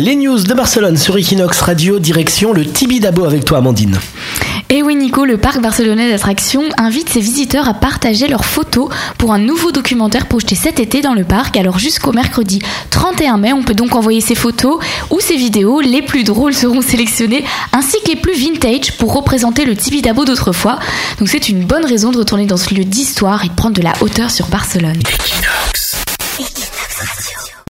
Les 0.00 0.16
news 0.16 0.38
de 0.38 0.54
Barcelone 0.54 0.96
sur 0.96 1.18
Equinox 1.18 1.60
Radio, 1.60 1.98
direction 1.98 2.54
le 2.54 2.64
Tibidabo 2.64 3.26
avec 3.26 3.44
toi 3.44 3.58
Amandine. 3.58 3.98
Et 4.70 4.82
oui 4.82 4.94
Nico, 4.94 5.26
le 5.26 5.36
parc 5.36 5.60
barcelonais 5.60 6.10
d'attractions 6.10 6.62
invite 6.78 7.10
ses 7.10 7.20
visiteurs 7.20 7.68
à 7.68 7.74
partager 7.74 8.26
leurs 8.26 8.46
photos 8.46 8.88
pour 9.18 9.34
un 9.34 9.38
nouveau 9.38 9.72
documentaire 9.72 10.24
projeté 10.24 10.54
cet 10.54 10.80
été 10.80 11.02
dans 11.02 11.12
le 11.12 11.24
parc. 11.24 11.58
Alors 11.58 11.78
jusqu'au 11.78 12.12
mercredi 12.12 12.62
31 12.88 13.36
mai, 13.36 13.52
on 13.52 13.62
peut 13.62 13.74
donc 13.74 13.94
envoyer 13.94 14.22
ses 14.22 14.34
photos 14.34 14.78
ou 15.10 15.20
ses 15.20 15.36
vidéos. 15.36 15.82
Les 15.82 16.00
plus 16.00 16.24
drôles 16.24 16.54
seront 16.54 16.80
sélectionnées 16.80 17.44
ainsi 17.74 17.98
que 18.02 18.08
les 18.08 18.16
plus 18.16 18.32
vintage 18.32 18.96
pour 18.96 19.12
représenter 19.12 19.66
le 19.66 19.76
Tibidabo 19.76 20.24
d'autrefois. 20.24 20.78
Donc 21.18 21.28
c'est 21.28 21.50
une 21.50 21.64
bonne 21.64 21.84
raison 21.84 22.10
de 22.10 22.16
retourner 22.16 22.46
dans 22.46 22.56
ce 22.56 22.74
lieu 22.74 22.84
d'histoire 22.84 23.44
et 23.44 23.48
de 23.48 23.54
prendre 23.54 23.76
de 23.76 23.82
la 23.82 23.92
hauteur 24.00 24.30
sur 24.30 24.46
Barcelone. 24.46 24.96
Equinox. 24.96 25.99